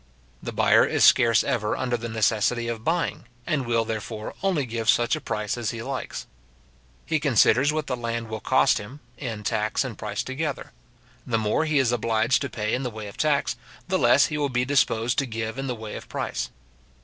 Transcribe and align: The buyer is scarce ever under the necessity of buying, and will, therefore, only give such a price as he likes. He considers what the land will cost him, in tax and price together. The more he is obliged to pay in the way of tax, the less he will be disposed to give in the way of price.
The 0.41 0.51
buyer 0.51 0.83
is 0.83 1.03
scarce 1.03 1.43
ever 1.43 1.77
under 1.77 1.95
the 1.95 2.09
necessity 2.09 2.67
of 2.67 2.83
buying, 2.83 3.25
and 3.45 3.67
will, 3.67 3.85
therefore, 3.85 4.33
only 4.41 4.65
give 4.65 4.89
such 4.89 5.15
a 5.15 5.21
price 5.21 5.59
as 5.59 5.69
he 5.69 5.83
likes. 5.83 6.25
He 7.05 7.19
considers 7.19 7.71
what 7.71 7.85
the 7.85 7.95
land 7.95 8.27
will 8.27 8.39
cost 8.39 8.79
him, 8.79 8.99
in 9.19 9.43
tax 9.43 9.83
and 9.83 9.95
price 9.95 10.23
together. 10.23 10.71
The 11.27 11.37
more 11.37 11.65
he 11.65 11.77
is 11.77 11.91
obliged 11.91 12.41
to 12.41 12.49
pay 12.49 12.73
in 12.73 12.81
the 12.81 12.89
way 12.89 13.05
of 13.07 13.15
tax, 13.15 13.55
the 13.89 13.99
less 13.99 14.25
he 14.25 14.39
will 14.39 14.49
be 14.49 14.65
disposed 14.65 15.19
to 15.19 15.27
give 15.27 15.59
in 15.59 15.67
the 15.67 15.75
way 15.75 15.95
of 15.95 16.09
price. 16.09 16.49